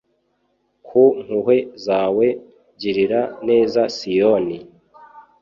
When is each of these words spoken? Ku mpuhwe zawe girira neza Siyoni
Ku 0.87 1.03
mpuhwe 1.23 1.55
zawe 1.85 2.27
girira 2.79 3.21
neza 3.47 3.81
Siyoni 3.95 4.57